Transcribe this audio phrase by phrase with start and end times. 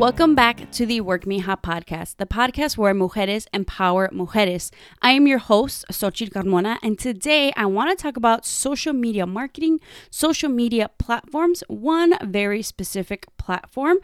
[0.00, 4.70] Welcome back to the Werk Mija podcast, the podcast where mujeres empower mujeres.
[5.02, 9.26] I am your host, Xochitl Carmona, and today I want to talk about social media
[9.26, 9.78] marketing,
[10.08, 13.98] social media platforms, one very specific platform.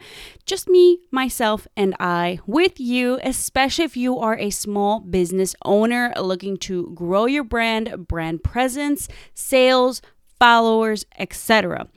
[0.45, 6.13] Just me, myself, and I with you, especially if you are a small business owner
[6.21, 10.03] looking to grow your brand, brand presence, sales,
[10.39, 11.87] followers, etc.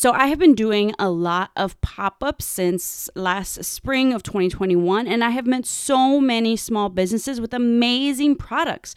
[0.00, 5.08] So, I have been doing a lot of pop ups since last spring of 2021,
[5.08, 8.94] and I have met so many small businesses with amazing products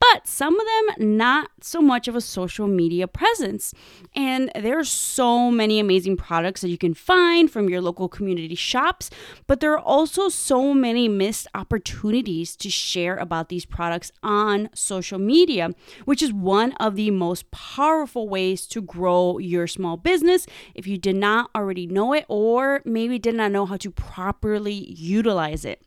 [0.00, 3.74] but some of them not so much of a social media presence.
[4.16, 8.54] And there are so many amazing products that you can find from your local community
[8.54, 9.10] shops,
[9.46, 15.18] but there are also so many missed opportunities to share about these products on social
[15.18, 15.70] media,
[16.06, 20.96] which is one of the most powerful ways to grow your small business if you
[20.96, 25.82] did not already know it or maybe did not know how to properly utilize it.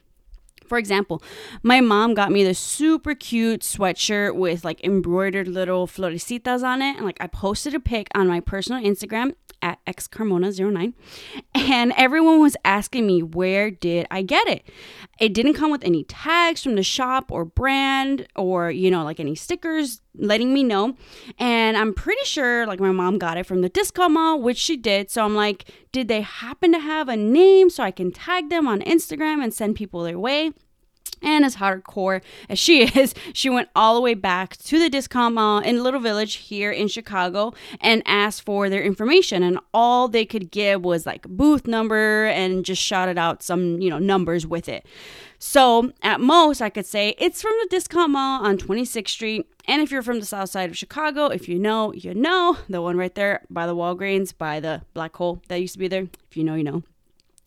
[0.67, 1.21] For example,
[1.61, 6.97] my mom got me this super cute sweatshirt with like embroidered little florecitas on it.
[6.97, 10.93] And like I posted a pic on my personal Instagram at xcarmona09
[11.55, 14.67] and everyone was asking me where did I get it?
[15.19, 19.21] It didn't come with any tags from the shop or brand or you know like
[19.21, 20.95] any stickers letting me know.
[21.39, 24.77] And I'm pretty sure like my mom got it from the discount mall, which she
[24.77, 25.09] did.
[25.09, 28.67] So I'm like, did they happen to have a name so I can tag them
[28.67, 30.51] on Instagram and send people their way?
[31.23, 35.35] And as hardcore as she is, she went all the way back to the discount
[35.35, 39.41] mall in Little Village here in Chicago and asked for their information.
[39.41, 43.89] And all they could give was like booth number and just shouted out some, you
[43.89, 44.85] know, numbers with it.
[45.39, 49.52] So at most, I could say it's from the discount mall on 26th Street.
[49.65, 52.81] And if you're from the south side of Chicago, if you know, you know, the
[52.81, 56.07] one right there by the Walgreens, by the black hole that used to be there.
[56.29, 56.83] If you know, you know.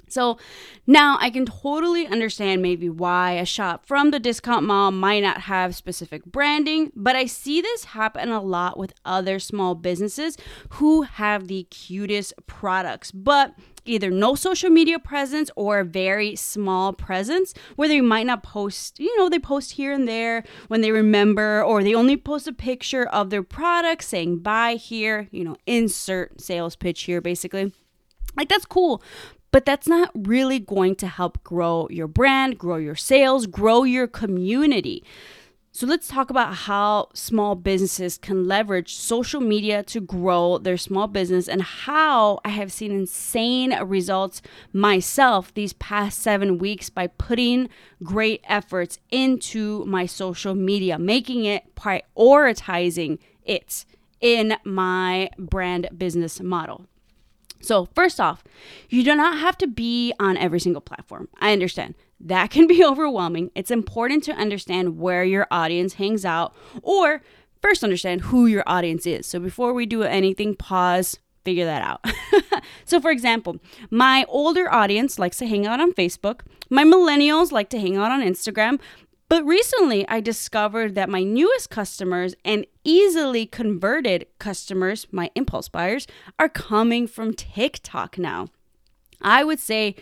[0.08, 0.38] So
[0.86, 5.42] now I can totally understand maybe why a shop from the discount mall might not
[5.42, 10.36] have specific branding, but I see this happen a lot with other small businesses
[10.70, 13.54] who have the cutest products, but
[13.88, 19.00] either no social media presence or a very small presence where they might not post,
[19.00, 22.52] you know, they post here and there when they remember, or they only post a
[22.52, 27.72] picture of their product saying buy here, you know, insert sales pitch here basically.
[28.36, 29.02] Like that's cool,
[29.50, 34.06] but that's not really going to help grow your brand, grow your sales, grow your
[34.06, 35.02] community.
[35.76, 41.06] So let's talk about how small businesses can leverage social media to grow their small
[41.06, 44.40] business and how I have seen insane results
[44.72, 47.68] myself these past seven weeks by putting
[48.02, 53.84] great efforts into my social media, making it prioritizing it
[54.22, 56.86] in my brand business model.
[57.60, 58.42] So, first off,
[58.88, 61.28] you do not have to be on every single platform.
[61.38, 63.50] I understand that can be overwhelming.
[63.54, 67.22] It's important to understand where your audience hangs out or
[67.62, 69.26] first understand who your audience is.
[69.26, 72.04] So, before we do anything, pause, figure that out.
[72.84, 73.58] so, for example,
[73.90, 76.40] my older audience likes to hang out on Facebook,
[76.70, 78.80] my millennials like to hang out on Instagram,
[79.28, 86.06] but recently, I discovered that my newest customers and easily converted customers, my impulse buyers,
[86.38, 88.48] are coming from TikTok now.
[89.20, 89.96] I would say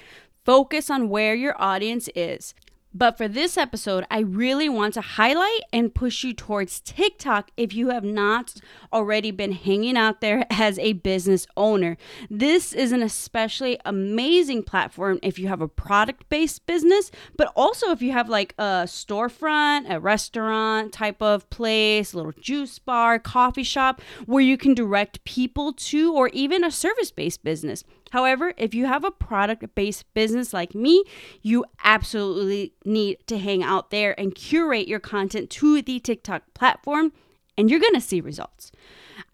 [0.44, 2.55] focus on where your audience is.
[2.97, 7.75] But for this episode, I really want to highlight and push you towards TikTok if
[7.75, 8.55] you have not
[8.93, 11.97] already been hanging out there as a business owner.
[12.31, 17.91] This is an especially amazing platform if you have a product based business, but also
[17.91, 23.19] if you have like a storefront, a restaurant type of place, a little juice bar,
[23.19, 27.82] coffee shop where you can direct people to, or even a service based business.
[28.14, 31.02] However, if you have a product based business like me,
[31.42, 37.12] you absolutely need to hang out there and curate your content to the TikTok platform,
[37.58, 38.70] and you're gonna see results.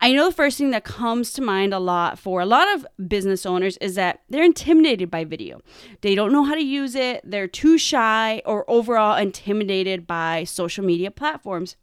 [0.01, 2.87] I know the first thing that comes to mind a lot for a lot of
[3.07, 5.61] business owners is that they're intimidated by video.
[6.01, 10.87] They don't know how to use it, they're too shy, or overall intimidated by social
[10.87, 11.77] media platforms.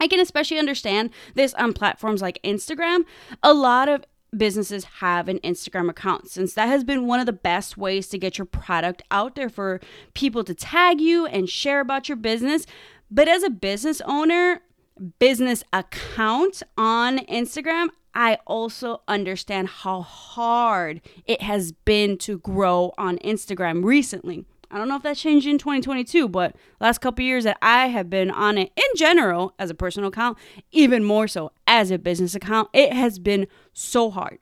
[0.00, 3.04] I can especially understand this on platforms like Instagram.
[3.42, 4.04] A lot of
[4.36, 8.18] businesses have an Instagram account since that has been one of the best ways to
[8.18, 9.80] get your product out there for
[10.14, 12.66] people to tag you and share about your business.
[13.10, 14.62] But as a business owner,
[15.18, 23.18] business account on Instagram, I also understand how hard it has been to grow on
[23.18, 24.44] Instagram recently.
[24.72, 28.08] I don't know if that changed in 2022, but last couple years that I have
[28.08, 30.38] been on it in general as a personal account,
[30.70, 34.38] even more so as a business account, it has been so hard.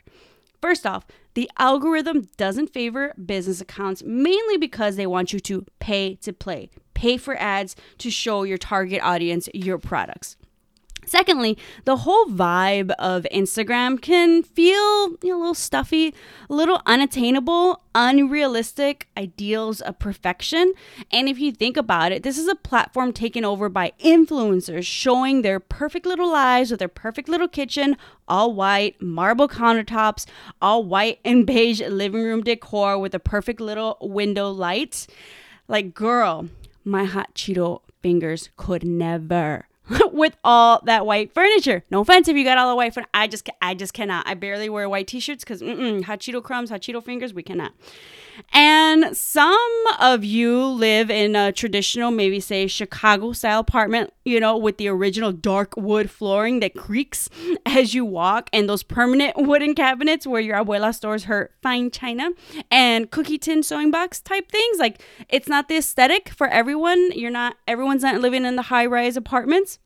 [0.62, 1.04] First off,
[1.34, 6.70] The algorithm doesn't favor business accounts mainly because they want you to pay to play,
[6.94, 10.36] pay for ads to show your target audience your products.
[11.06, 16.14] Secondly, the whole vibe of Instagram can feel you know, a little stuffy,
[16.48, 20.72] a little unattainable, unrealistic ideals of perfection.
[21.10, 25.42] And if you think about it, this is a platform taken over by influencers showing
[25.42, 27.96] their perfect little lives with their perfect little kitchen,
[28.28, 30.26] all white, marble countertops,
[30.60, 35.06] all white and beige living room decor with a perfect little window light.
[35.66, 36.48] Like, girl,
[36.84, 39.66] my hot Cheeto fingers could never
[40.12, 41.84] with all that white furniture.
[41.90, 43.10] No offense if you got all the white furniture.
[43.14, 44.26] I just, I just cannot.
[44.26, 47.72] I barely wear white t-shirts because hot Cheeto crumbs, hot Cheeto fingers, we cannot.
[48.52, 54.56] And some of you live in a traditional, maybe say Chicago style apartment, you know,
[54.56, 57.28] with the original dark wood flooring that creaks
[57.66, 62.30] as you walk, and those permanent wooden cabinets where your abuela stores her fine china
[62.70, 64.78] and cookie tin sewing box type things.
[64.78, 67.12] Like, it's not the aesthetic for everyone.
[67.12, 69.78] You're not, everyone's not living in the high rise apartments.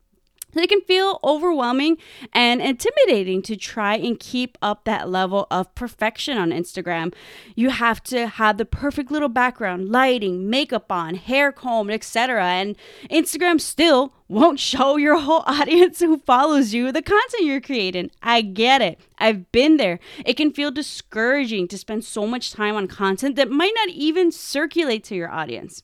[0.57, 1.99] It can feel overwhelming
[2.33, 7.13] and intimidating to try and keep up that level of perfection on Instagram.
[7.55, 12.45] You have to have the perfect little background, lighting, makeup on, hair combed, etc.
[12.45, 12.77] And
[13.11, 18.11] Instagram still won't show your whole audience who follows you the content you're creating.
[18.23, 19.01] I get it.
[19.19, 19.99] I've been there.
[20.25, 24.33] It can feel discouraging to spend so much time on content that might not even
[24.33, 25.83] circulate to your audience.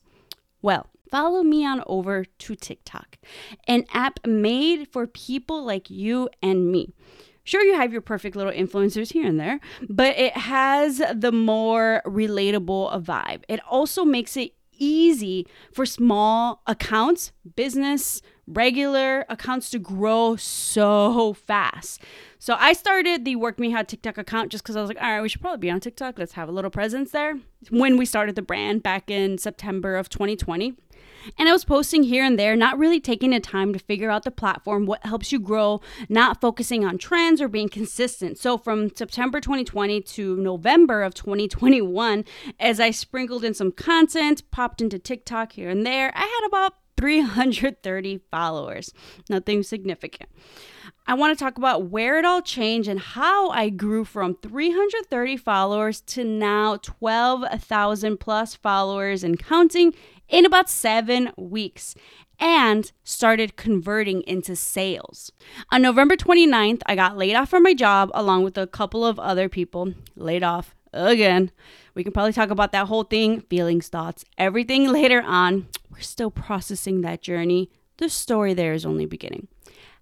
[0.61, 3.17] Well, follow me on over to TikTok,
[3.67, 6.93] an app made for people like you and me.
[7.43, 9.59] Sure, you have your perfect little influencers here and there,
[9.89, 13.43] but it has the more relatable vibe.
[13.49, 22.01] It also makes it easy for small accounts, business, regular accounts to grow so fast.
[22.39, 25.21] So I started the Werk Mija TikTok account just because I was like, all right,
[25.21, 26.17] we should probably be on TikTok.
[26.17, 27.39] Let's have a little presence there.
[27.69, 30.75] When we started the brand back in September of 2020.
[31.37, 34.23] And I was posting here and there, not really taking the time to figure out
[34.23, 38.37] the platform, what helps you grow, not focusing on trends or being consistent.
[38.37, 42.25] So from September 2020 to November of 2021,
[42.59, 46.73] as I sprinkled in some content, popped into TikTok here and there, I had about
[47.01, 48.93] 330 followers.
[49.27, 50.29] Nothing significant.
[51.07, 55.35] I want to talk about where it all changed and how I grew from 330
[55.37, 59.95] followers to now 12,000 plus followers and counting
[60.31, 61.93] in about seven weeks
[62.39, 65.31] and started converting into sales.
[65.71, 69.19] On November 29th, I got laid off from my job along with a couple of
[69.19, 71.51] other people laid off again.
[71.93, 75.67] We can probably talk about that whole thing, feelings, thoughts, everything later on.
[75.91, 77.69] We're still processing that journey.
[77.97, 79.47] The story there is only beginning.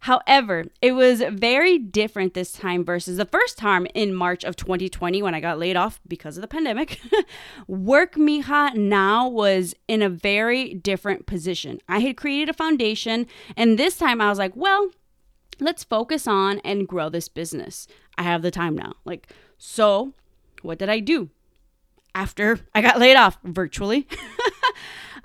[0.02, 5.22] However, it was very different this time versus the first time in March of 2020
[5.22, 7.02] when I got laid off because of the pandemic.
[7.68, 11.82] Werk Mija now was in a very different position.
[11.90, 14.90] I had created a foundation, and this time I was like, well,
[15.60, 17.86] let's focus on and grow this business.
[18.18, 18.94] I have the time now.
[19.04, 20.14] Like, so
[20.62, 21.30] what did I do?
[22.16, 24.08] After I got laid off virtually.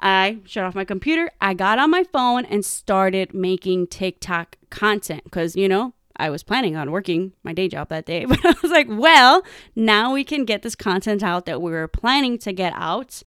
[0.04, 5.24] I shut off my computer, I got on my phone and started making TikTok content
[5.24, 8.54] because, you know, I was planning on working my day job that day, but I
[8.62, 9.42] was like, well,
[9.74, 13.22] now we can get this content out that we were planning to get out.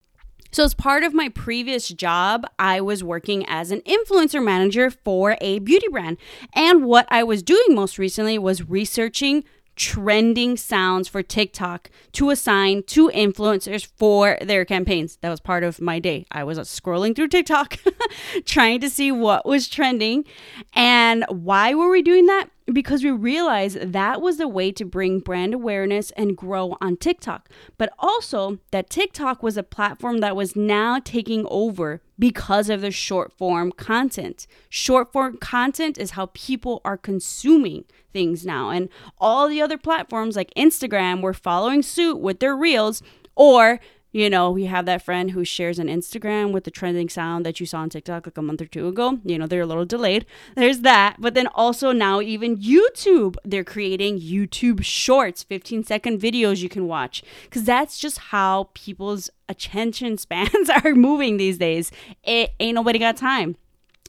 [0.51, 5.35] So, as part of my previous job, I was working as an influencer manager for
[5.41, 6.17] a beauty brand.
[6.53, 9.43] And what I was doing most recently was researching
[9.77, 15.17] trending sounds for TikTok to assign to influencers for their campaigns.
[15.21, 16.25] That was part of my day.
[16.31, 17.77] I was scrolling through TikTok
[18.45, 20.25] trying to see what was trending.
[20.73, 22.49] And why were we doing that?
[22.71, 27.49] Because we realized that was the way to bring brand awareness and grow on TikTok.
[27.77, 32.91] But also that TikTok was a platform that was now taking over because of the
[32.91, 34.47] short form content.
[34.69, 38.69] Short form content is how people are consuming things now.
[38.69, 43.01] And all the other platforms like Instagram were following suit with their reels
[43.35, 43.79] or
[44.17, 47.59] you know, you have that friend who shares an Instagram with the trending sound that
[47.59, 49.19] you saw on TikTok like a month or two ago.
[49.23, 50.25] You know, they're a little delayed.
[50.55, 51.17] There's that.
[51.19, 56.87] But then also now, even YouTube, they're creating YouTube shorts, 15 second videos you can
[56.87, 57.21] watch.
[57.43, 61.91] Because that's just how people's attention spans are moving these days.
[62.23, 63.55] It ain't nobody got time.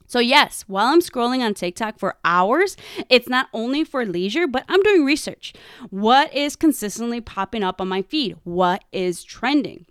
[0.07, 2.79] So, yes, while I'm scrolling on TikTok for hours,
[3.11, 5.53] it's not only for leisure, but I'm doing research.
[5.91, 8.39] What is consistently popping up on my feed?
[8.45, 9.85] What is trending?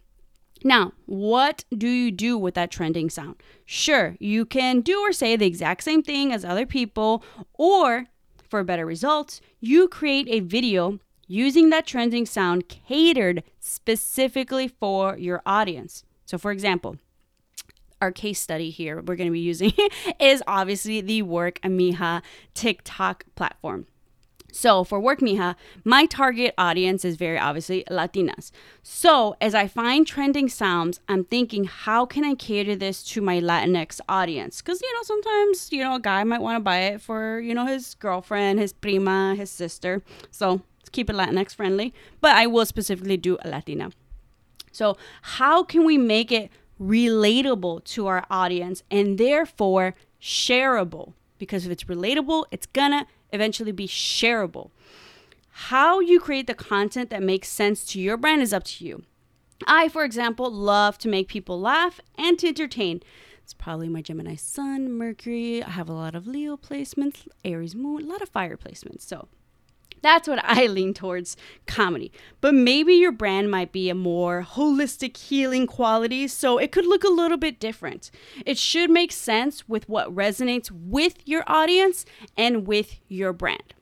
[0.67, 3.41] Now, what do you do with that trending sound?
[3.63, 8.07] Sure, you can do or say the exact same thing as other people, or
[8.49, 15.41] for better results, you create a video using that trending sound catered specifically for your
[15.45, 16.03] audience.
[16.25, 16.97] So, for example,
[18.01, 19.71] our case study here we're going to be using
[20.19, 22.21] is obviously the Werk Mija
[22.53, 23.87] TikTok platform.
[24.57, 28.49] So for Werk Mija, my target audience is very obviously Latinas.
[28.81, 33.39] So as I find trending sounds, I'm thinking, how can I cater this to my
[33.39, 34.63] Latinx audience?
[34.63, 37.53] Because, you know, sometimes, you know, a guy might want to buy it for, you
[37.53, 40.01] know, his girlfriend, his prima, his sister.
[40.31, 41.93] So let's keep it Latinx friendly.
[42.19, 43.91] But I will specifically do a Latina.
[44.71, 46.49] So how can we make it
[46.81, 51.13] relatable to our audience and therefore shareable?
[51.37, 54.71] Because if it's relatable, it's gonna eventually be shareable.
[55.49, 59.03] How you create the content that makes sense to your brand is up to you.
[59.65, 63.01] I, for example, love to make people laugh and to entertain.
[63.43, 65.63] It's probably my Gemini Sun, Mercury.
[65.63, 69.01] I have a lot of Leo placements, Aries Moon, a lot of fire placements.
[69.01, 69.29] So
[70.01, 72.11] that's what I lean towards comedy.
[72.39, 77.03] But maybe your brand might be a more holistic healing quality, so it could look
[77.03, 78.11] a little bit different.
[78.45, 82.05] It should make sense with what resonates with your audience
[82.37, 83.73] and with your brand.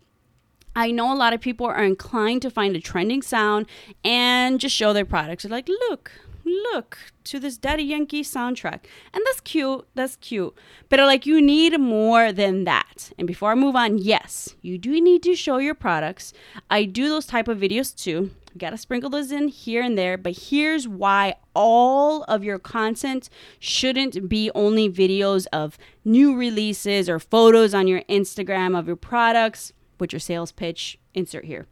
[0.75, 3.65] I know a lot of people are inclined to find a trending sound
[4.03, 5.43] and just show their products.
[5.43, 6.11] They're like, look,
[6.45, 8.81] look to this Daddy Yankee soundtrack.
[9.13, 9.85] And that's cute.
[9.95, 10.55] That's cute.
[10.89, 13.11] But uh, like you need more than that.
[13.17, 16.33] And before I move on, yes, you do need to show your products.
[16.69, 18.31] I do those type of videos too.
[18.57, 24.29] gotta sprinkle those in here and there, but here's why all of your content shouldn't
[24.29, 30.13] be only videos of new releases or photos on your Instagram of your products with
[30.13, 30.97] your sales pitch.
[31.13, 31.67] Insert here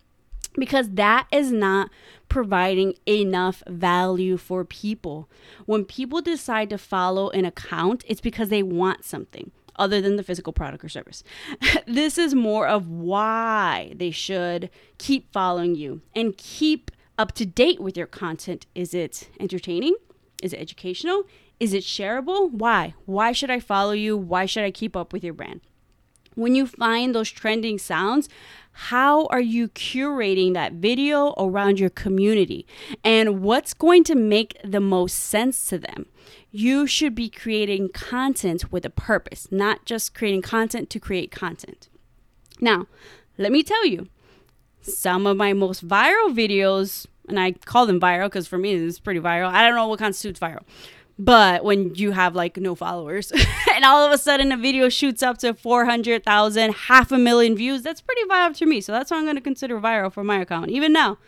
[0.55, 1.89] because that is not
[2.29, 5.29] providing enough value for people.
[5.65, 10.23] When people decide to follow an account, it's because they want something other than the
[10.23, 11.23] physical product or service.
[11.87, 17.79] this is more of why they should keep following you and keep up to date
[17.79, 18.65] with your content.
[18.75, 19.95] Is it entertaining?
[20.41, 21.23] Is it educational?
[21.59, 22.51] Is it shareable?
[22.51, 22.95] Why?
[23.05, 24.17] Why should I follow you?
[24.17, 25.61] Why should I keep up with your brand?
[26.35, 28.29] When you find those trending sounds,
[28.71, 32.65] how are you curating that video around your community
[33.03, 36.07] and what's going to make the most sense to them?
[36.51, 41.89] You should be creating content with a purpose, not just creating content to create content.
[42.59, 42.87] Now,
[43.37, 44.07] let me tell you,
[44.81, 48.99] some of my most viral videos, and I call them viral because for me it's
[48.99, 49.49] pretty viral.
[49.49, 50.63] I don't know what constitutes viral.
[51.19, 53.31] But when you have like no followers
[53.75, 57.83] and all of a sudden a video shoots up to 400,000, half a million views,
[57.83, 58.81] that's pretty viral to me.
[58.81, 60.69] So that's what I'm going to consider viral for my account.
[60.71, 61.19] Even now,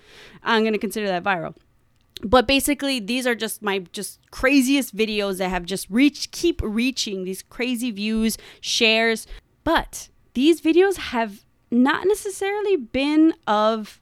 [0.44, 1.56] I'm going to consider that viral.
[2.24, 7.24] But basically, these are just my just craziest videos that have just reached, keep reaching
[7.24, 9.27] these crazy views, shares.
[9.63, 14.00] But these videos have not necessarily been of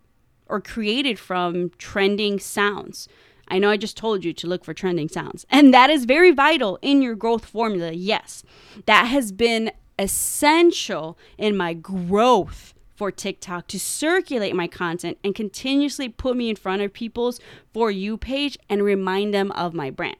[0.47, 3.07] or created from trending sounds.
[3.47, 6.31] I know I just told you to look for trending sounds, and that is very
[6.31, 7.91] vital in your growth formula.
[7.91, 8.43] Yes,
[8.85, 16.09] that has been essential in my growth for TikTok to circulate my content and continuously
[16.09, 17.39] put me in front of people's
[17.73, 20.17] For You page and remind them of my brand.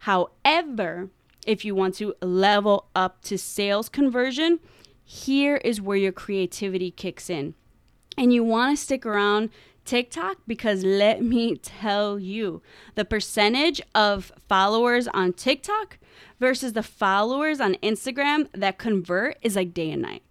[0.00, 1.10] However,
[1.46, 4.60] if you want to level up to sales conversion,
[5.04, 7.54] here is where your creativity kicks in.
[8.16, 9.50] And you want to stick around
[9.88, 12.60] TikTok because let me tell you,
[12.94, 15.96] the percentage of followers on TikTok
[16.38, 20.22] versus the followers on Instagram that convert is like day and night.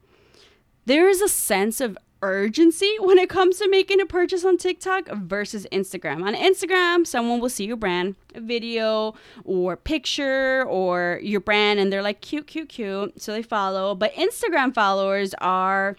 [0.86, 5.10] There is a sense of urgency when it comes to making a purchase on TikTok
[5.10, 6.24] versus Instagram.
[6.24, 11.92] On Instagram, someone will see your brand, a video or picture or your brand, and
[11.92, 13.20] they're like, cute, cute, cute.
[13.20, 13.96] So they follow.
[13.96, 15.98] But Instagram followers are,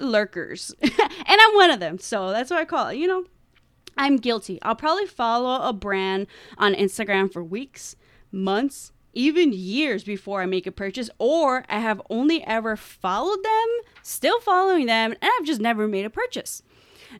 [0.00, 0.74] lurkers.
[0.82, 0.92] and
[1.28, 1.98] I'm one of them.
[1.98, 2.96] So that's what I call it.
[2.96, 3.24] You know,
[3.96, 4.58] I'm guilty.
[4.62, 6.26] I'll probably follow a brand
[6.56, 7.96] on Instagram for weeks,
[8.30, 13.66] months, even years before I make a purchase, or I have only ever followed them,
[14.02, 16.62] still following them, and I've just never made a purchase.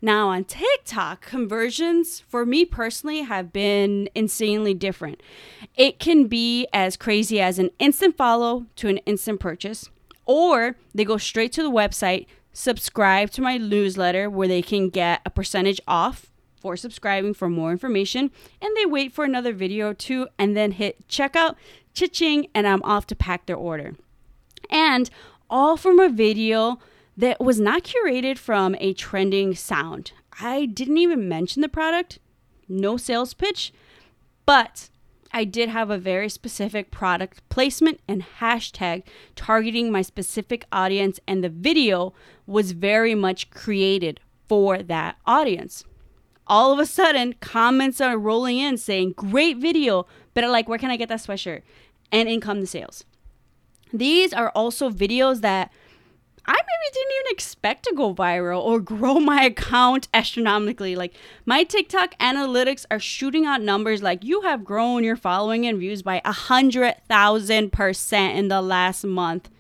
[0.02, 5.23] Now, on TikTok, conversions for me personally have been insanely different.
[5.76, 9.88] It can be as crazy as an instant follow to an instant purchase,
[10.26, 12.26] or they go straight to the website,
[12.58, 17.70] subscribe to my newsletter where they can get a percentage off for subscribing for more
[17.70, 21.54] information and they wait for another video or two and then hit checkout
[21.94, 23.94] cha-ching and i'm off to pack their order.
[24.68, 25.08] And
[25.48, 26.80] all from a video
[27.16, 30.10] that was not curated from a trending sound.
[30.40, 32.18] I didn't even mention the product.
[32.68, 33.72] No sales pitch.
[34.46, 34.90] But
[35.32, 39.02] I did have a very specific product placement and hashtag
[39.37, 42.14] targeting my specific audience, and the video
[42.47, 45.85] was very much created for that audience.
[46.47, 50.90] All of a sudden, comments are rolling in saying, Great video, but like, where can
[50.90, 51.62] I get that sweatshirt?
[52.11, 53.04] And in come the sales.
[53.92, 55.70] These are also videos that
[56.49, 60.97] I maybe didn't even expect to go viral or grow my account astronomically.
[60.97, 61.14] Like
[61.45, 66.02] my TikTok analytics are shooting out numbers like you have grown your following and views
[66.02, 69.50] by a hundred thousand percent in the last month.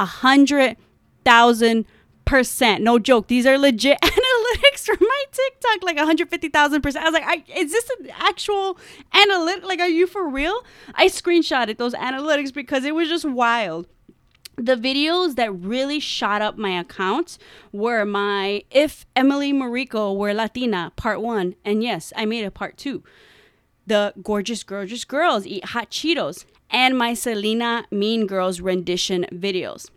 [0.00, 0.76] A hundred
[1.24, 1.86] thousand
[2.24, 2.82] percent.
[2.82, 3.28] No joke.
[3.28, 7.04] These are legit analytics from my TikTok, like 150,000 percent.
[7.04, 8.76] I was like, I, is this an actual
[9.14, 9.64] analytic?
[9.64, 10.62] Like, are you for real?
[10.94, 13.86] I screenshotted those analytics because it was just wild
[14.58, 17.38] the videos that really shot up my account
[17.72, 21.54] were my If Emily Mariko Were Latina part one.
[21.64, 23.02] And yes, I made a part two.
[23.86, 26.44] The Gorgeous, Gorgeous Girls Eat Hot Cheetos.
[26.70, 29.88] And my Selena Mean Girls rendition videos.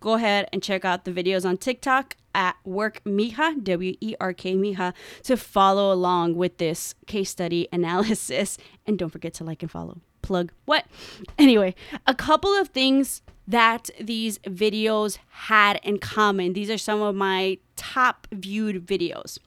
[0.00, 4.32] Go ahead and check out the videos on TikTok at Werk Mija, W E R
[4.32, 4.92] K Mija,
[5.22, 8.58] to follow along with this case study analysis.
[8.86, 10.00] And don't forget to like and follow.
[10.26, 10.86] Plug what?
[11.38, 16.52] Anyway, a couple of things that these videos had in common.
[16.52, 19.38] These are some of my top viewed videos.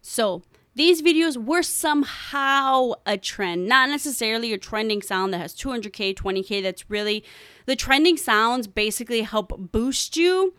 [0.00, 0.42] So,
[0.76, 6.62] these videos were somehow a trend, not necessarily a trending sound that has 200k, 20k.
[6.62, 7.24] That's really
[7.66, 10.54] the trending sounds basically help boost you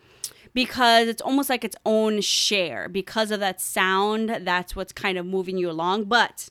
[0.52, 2.88] because it's almost like its own share.
[2.88, 6.04] Because of that sound, that's what's kind of moving you along.
[6.04, 6.50] But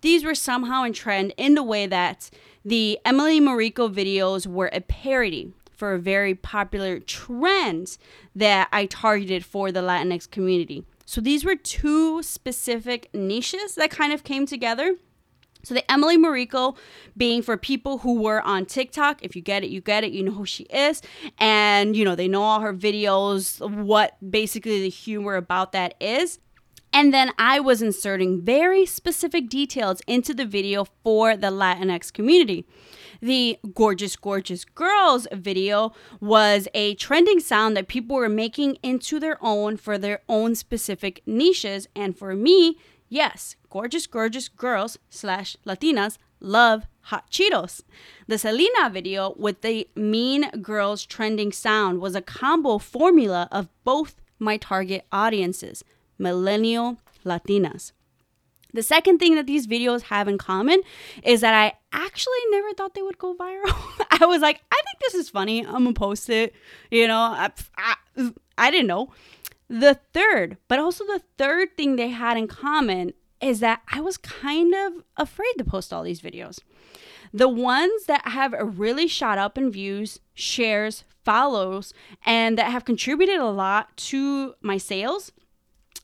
[0.00, 2.30] these were somehow in trend in the way that
[2.64, 7.96] the Emily Mariko videos were a parody for a very popular trend
[8.34, 10.84] that I targeted for the Latinx community.
[11.06, 14.96] So these were two specific niches that kind of came together.
[15.62, 16.76] So the Emily Mariko
[17.16, 19.22] being for people who were on TikTok.
[19.22, 20.12] If you get it, you get it.
[20.12, 21.02] You know who she is.
[21.38, 26.38] And, you know, they know all her videos, what basically the humor about that is.
[26.92, 32.66] And then I was inserting very specific details into the video for the Latinx community.
[33.22, 39.38] The Gorgeous, Gorgeous Girls video was a trending sound that people were making into their
[39.40, 41.86] own for their own specific niches.
[41.94, 47.82] And for me, yes, Gorgeous, Gorgeous Girls slash Latinas love hot Cheetos.
[48.26, 54.16] The Selena video with the Mean Girls trending sound was a combo formula of both
[54.38, 55.84] my target audiences,
[56.20, 57.92] millennial Latinas.
[58.72, 60.82] The second thing that these videos have in common
[61.24, 63.74] is that I actually never thought they would go viral.
[64.20, 65.66] I was like, I think this is funny.
[65.66, 66.54] I'm gonna post it.
[66.90, 69.12] You know, I, I, I didn't know.
[69.68, 74.16] The third, but also the third thing they had in common is that I was
[74.16, 76.60] kind of afraid to post all these videos.
[77.32, 81.94] The ones that have really shot up in views, shares, follows,
[82.26, 85.32] and that have contributed a lot to my sales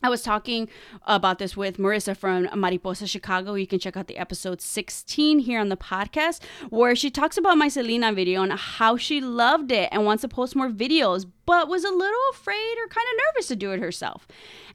[0.03, 0.69] I was talking
[1.07, 3.55] about this with Marissa from Mariposa Chicago.
[3.55, 7.57] You can check out the episode 16 here on the podcast, where she talks about
[7.57, 11.69] my Selena video and how she loved it and wants to post more videos, but
[11.69, 14.29] was a little afraid or kind of nervous to do it herself.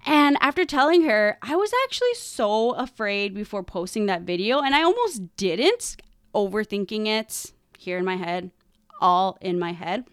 [0.06, 4.82] And after telling her, I was actually so afraid before posting that video, and I
[4.82, 5.97] almost didn't,
[6.34, 8.52] overthinking it here in my head,
[9.00, 10.06] all in my head.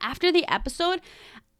[0.00, 1.00] After the episode,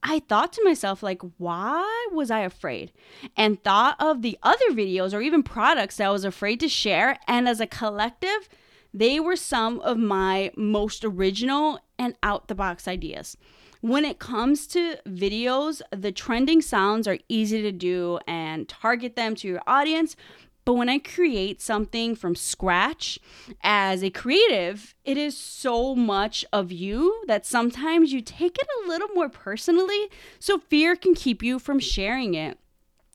[0.03, 2.93] I thought to myself, like, why was I afraid?
[3.37, 7.19] And thought of the other videos or even products that I was afraid to share.
[7.29, 8.49] And as a collective,
[8.95, 13.37] they were some of my most original and out the box ideas.
[13.83, 19.35] When it comes to videos, the trending sounds are easy to do and target them
[19.37, 20.17] to your audience,
[20.64, 23.18] but when I create something from scratch
[23.62, 28.88] as a creative, it is so much of you that sometimes you take it a
[28.88, 30.09] little more personally.
[30.38, 32.59] So fear can keep you from sharing it.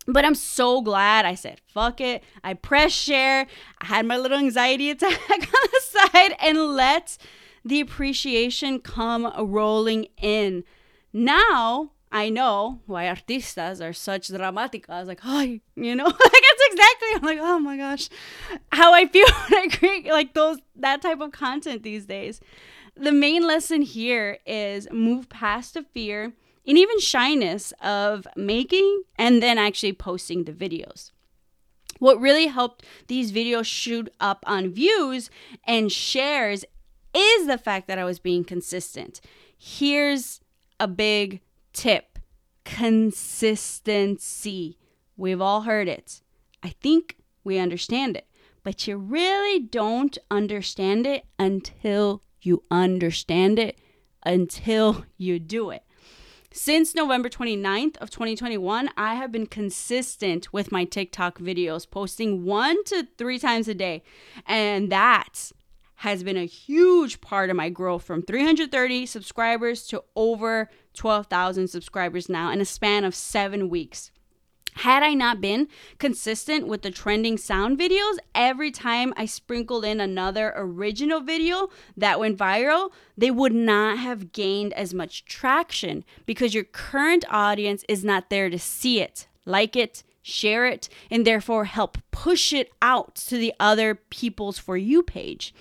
[0.07, 2.23] But I'm so glad I said, fuck it.
[2.43, 3.47] I pressed share.
[3.81, 7.17] I had my little anxiety attack on the side and let
[7.63, 10.63] the appreciation come rolling in.
[11.11, 14.89] Now I know why artistas are such dramatica.
[14.89, 17.07] I was like, hi, you know, like that's exactly.
[17.13, 18.07] I'm like, oh my gosh,
[18.71, 22.39] how I feel when I create like those that type of content these days.
[22.95, 26.31] The main lesson here is move past the fear
[26.65, 31.11] and even shyness of making and then actually posting the videos.
[31.99, 35.29] What really helped these videos shoot up on views
[35.65, 36.63] and shares
[37.13, 39.19] is the fact that I was being consistent.
[39.57, 40.39] Here's
[40.79, 41.41] a big
[41.75, 42.17] tip
[42.63, 44.79] consistency.
[45.15, 46.21] We've all heard it.
[46.63, 48.25] I think we understand it,
[48.63, 53.77] but you really don't understand it until you understand it,
[54.23, 55.83] until you do it.
[56.51, 62.83] Since November 29th of 2021, I have been consistent with my TikTok videos, posting one
[62.85, 64.03] to three times a day.
[64.47, 65.51] And that
[65.95, 72.29] has been a huge part of my growth from 330 subscribers to over 12,000 subscribers
[72.29, 74.11] now in a span of seven weeks.
[74.79, 80.01] Had I not been consistent with the trending sound videos, every time I sprinkled in
[80.01, 86.53] another original video that went viral, they would not have gained as much traction because
[86.53, 91.65] your current audience is not there to see it, like it, share it, and therefore
[91.65, 95.53] help push it out to the other people's For You page.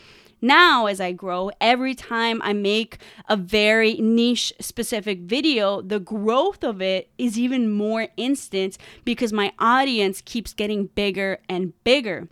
[0.44, 2.98] Now, as I grow, every time I make
[3.30, 8.76] a very niche specific video, the growth of it is even more instant
[9.06, 12.28] because my audience keeps getting bigger and bigger.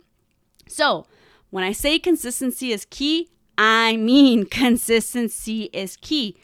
[0.67, 1.07] So,
[1.49, 6.37] when I say consistency is key, I mean consistency is key.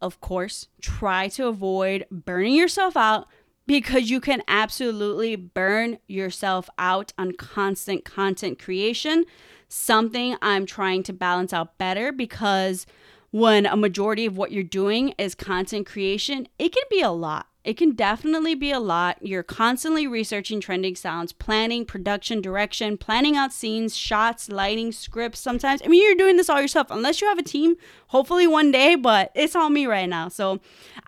[0.00, 3.28] Of course, try to avoid burning yourself out
[3.66, 9.26] because you can absolutely burn yourself out on constant content creation
[9.70, 12.86] something I'm trying to balance out better because
[13.30, 17.46] when a majority of what you're doing is content creation, it can be a lot.
[17.62, 19.18] It can definitely be a lot.
[19.20, 25.40] You're constantly researching trending sounds, planning, production, direction, planning out scenes, shots, lighting, scripts.
[25.40, 27.76] Sometimes, I mean, you're doing this all yourself, unless you have a team,
[28.08, 30.28] hopefully one day, but it's all me right now.
[30.28, 30.58] So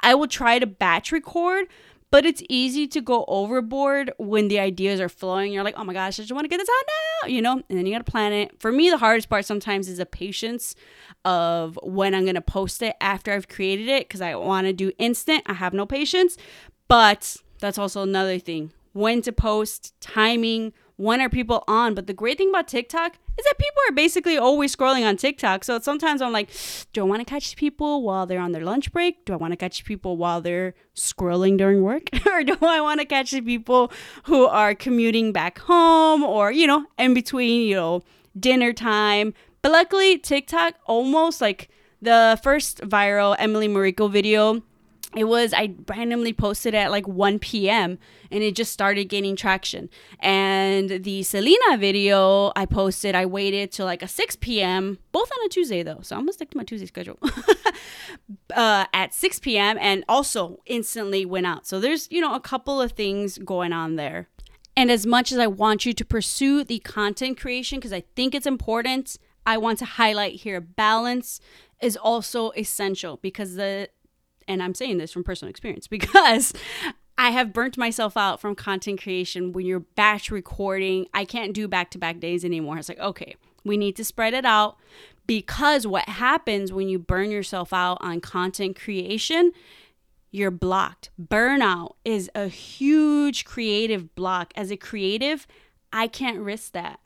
[0.00, 1.66] I will try to batch record,
[2.12, 5.50] but it's easy to go overboard when the ideas are flowing.
[5.50, 6.84] You're like, oh my gosh, I just want to get this out
[7.22, 7.52] now, you know?
[7.54, 8.60] And then you got to plan it.
[8.60, 10.74] For me, the hardest part sometimes is the patience
[11.24, 14.74] of when I'm going to post it after I've created it because I want to
[14.74, 15.44] do instant.
[15.46, 16.36] I have no patience.
[16.86, 21.94] But that's also another thing when to post, timing, when are people on?
[21.94, 25.64] But the great thing about TikTok is that people are basically always scrolling on TikTok.
[25.64, 26.48] So sometimes I'm like,
[26.92, 29.24] do I want to catch people while they're on their lunch break?
[29.24, 32.08] Do I want to catch people while they're scrolling during work?
[32.26, 33.90] or do I want to catch the people
[34.24, 38.02] who are commuting back home or, you know, in between, you know,
[38.38, 39.34] dinner time?
[39.60, 41.68] But luckily, TikTok almost like
[42.00, 44.62] the first viral Emily Mariko video
[45.14, 47.98] it was i randomly posted at like 1 p.m
[48.30, 49.90] and it just started gaining traction.
[50.20, 55.46] And the selena video i posted i waited till like a 6 p.m both on
[55.46, 57.18] a tuesday though so i'm gonna stick to my tuesday schedule.
[58.54, 61.66] Uh, at 6 p.m and also instantly went out.
[61.66, 64.28] So there's you know a couple of things going on there.
[64.76, 68.34] And as much as i want you to pursue the content creation because i think
[68.34, 71.40] it's important i want to highlight here balance
[71.80, 73.88] is also essential because the
[74.48, 76.52] and I'm saying this from personal experience because
[77.18, 81.06] I have burnt myself out from content creation when you're batch recording.
[81.14, 82.78] I can't do back to back days anymore.
[82.78, 84.76] It's like, okay, we need to spread it out
[85.26, 89.52] because what happens when you burn yourself out on content creation,
[90.30, 91.10] you're blocked.
[91.20, 94.52] Burnout is a huge creative block.
[94.56, 95.46] As a creative,
[95.92, 97.00] I can't risk that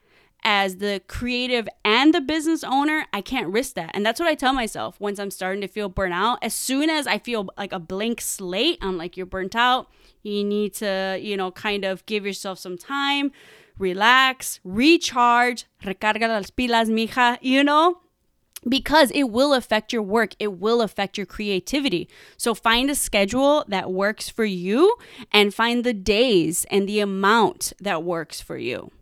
[0.46, 3.90] as the creative and the business owner, I can't risk that.
[3.92, 6.38] And that's what I tell myself once I'm starting to feel burnt out.
[6.40, 9.88] As soon as I feel like a blank slate, I'm like, you're burnt out.
[10.22, 13.32] You need to, you know, kind of give yourself some time,
[13.76, 17.98] relax, recharge, recarga las pilas, mija, you know?
[18.68, 22.09] Because it will affect your work, it will affect your creativity.
[22.37, 24.96] So find a schedule that works for you
[25.32, 28.92] and find the days and the amount that works for you.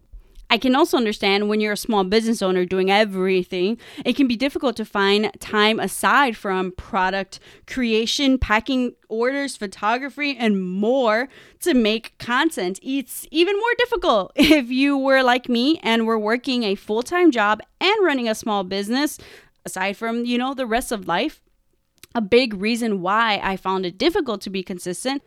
[0.55, 4.37] I can also understand when you're a small business owner doing everything, it can be
[4.37, 11.29] difficult to find time aside from product creation, packing orders, photography, and more
[11.63, 12.79] to make content.
[12.85, 17.33] It's even more difficult if you were like me and were working a full time
[17.33, 19.19] job and running a small business
[19.65, 21.41] aside from, you know, the rest of life.
[22.15, 25.21] A big reason why I found it difficult to be consistent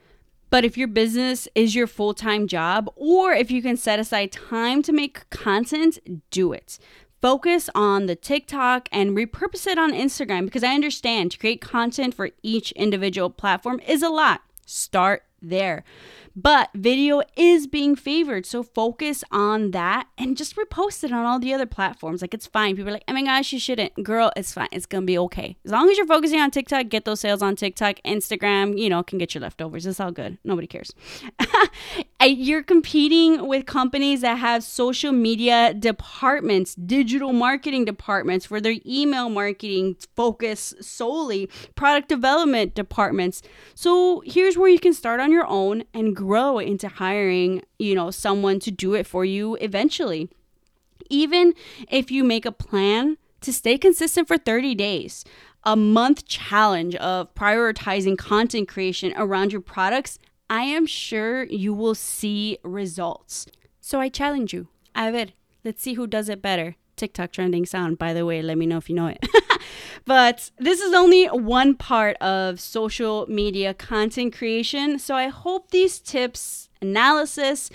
[0.50, 4.32] but if your business is your full time job, or if you can set aside
[4.32, 6.00] time to make content,
[6.32, 6.80] do it.
[7.22, 12.14] Focus on the TikTok and repurpose it on Instagram because I understand to create content
[12.14, 14.42] for each individual platform is a lot.
[14.66, 15.84] Start there.
[16.40, 18.46] But video is being favored.
[18.46, 22.22] So focus on that and just repost it on all the other platforms.
[22.22, 22.76] Like it's fine.
[22.76, 24.04] People are like, oh my gosh, you shouldn't.
[24.04, 24.68] Girl, it's fine.
[24.72, 25.58] It's going to be okay.
[25.66, 27.96] As long as you're focusing on TikTok, get those sales on TikTok.
[28.06, 29.88] Instagram, you know, can get your leftovers.
[29.88, 30.38] It's all good.
[30.44, 30.94] Nobody cares.
[32.24, 39.28] you're competing with companies that have social media departments, digital marketing departments for their email
[39.30, 43.42] marketing focus solely, product development departments.
[43.74, 47.96] So here's where you can start on your own and grow grow into hiring, you
[47.96, 50.30] know, someone to do it for you eventually.
[51.10, 51.54] Even
[51.90, 55.24] if you make a plan to stay consistent for 30 days.
[55.64, 60.18] a month challenge of prioritizing content creation around your products,
[60.50, 63.48] I am sure you will see results.
[63.82, 64.68] So I challenge you.
[64.96, 65.28] A ver,
[65.66, 66.76] let's see who does it better.
[66.96, 68.42] TikTok trending sound, by the way.
[68.42, 69.26] Let me know if you know it.
[70.06, 75.00] but this is only one part of social media content creation.
[75.00, 77.70] So I hope these tips, analysis,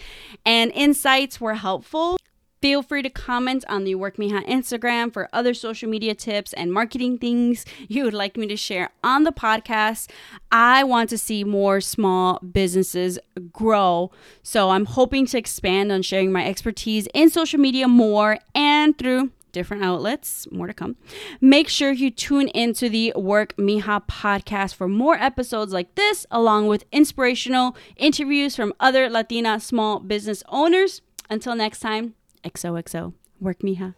[0.45, 2.19] and insights were helpful.
[2.63, 6.73] Feel free to comment on the Werk Mija Instagram for other social media tips and
[6.73, 10.09] marketing things you would like me to share on the podcast.
[10.53, 13.19] I want to see more small businesses
[13.53, 14.13] grow.
[14.45, 19.33] So I'm hoping to expand on sharing my expertise in social media more and through
[19.53, 20.47] different outlets.
[20.51, 20.97] More to come.
[21.41, 26.67] Make sure you tune into the Werk Mija podcast for more episodes like this, along
[26.67, 31.03] with inspirational interviews from other Latina small business owners.
[31.31, 33.15] Until next time, XOXO.
[33.41, 33.95] Werk Mija.